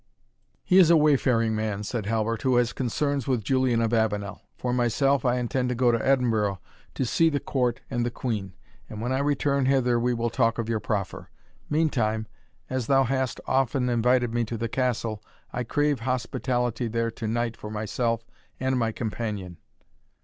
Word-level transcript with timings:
"He 0.63 0.79
is 0.79 0.89
a 0.89 0.97
wayfaring 0.97 1.55
man," 1.55 1.83
said 1.83 2.07
Halbert, 2.07 2.41
"who 2.41 2.55
has 2.55 2.73
concerns 2.73 3.27
with 3.27 3.43
Julian 3.43 3.83
of 3.83 3.93
Avenel. 3.93 4.41
For 4.57 4.73
myself, 4.73 5.25
I 5.25 5.37
intend 5.37 5.69
to 5.69 5.75
go 5.75 5.91
to 5.91 6.03
Edinburgh 6.03 6.59
to 6.95 7.05
see 7.05 7.29
the 7.29 7.39
court 7.39 7.81
and 7.87 8.03
the 8.03 8.09
Queen, 8.09 8.55
and 8.89 8.99
when 8.99 9.11
I 9.11 9.19
return 9.19 9.67
hither 9.67 9.99
we 9.99 10.15
will 10.15 10.31
talk 10.31 10.57
of 10.57 10.67
your 10.67 10.79
proffer. 10.79 11.29
Meantime, 11.69 12.25
as 12.67 12.87
thou 12.87 13.03
hast 13.03 13.39
often 13.45 13.89
invited 13.89 14.33
me 14.33 14.43
to 14.45 14.57
the 14.57 14.67
castle, 14.67 15.21
I 15.53 15.63
crave 15.63 15.99
hospitality 15.99 16.87
there 16.87 17.11
to 17.11 17.27
night 17.27 17.55
for 17.55 17.69
myself 17.69 18.25
and 18.59 18.79
my 18.79 18.91
companion." 18.91 19.57